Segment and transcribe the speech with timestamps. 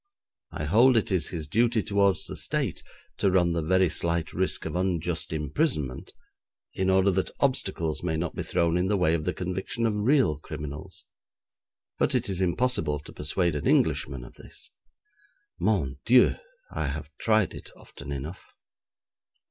[0.51, 2.81] I hold it is his duty towards the State
[3.17, 6.13] to run the very slight risk of unjust imprisonment
[6.73, 9.93] in order that obstacles may not be thrown in the way of the conviction of
[9.95, 11.05] real criminals.
[11.99, 14.71] But it is impossible to persuade an Englishman of this.
[15.59, 16.33] Mon Dieu!
[16.71, 18.43] I have tried it often enough.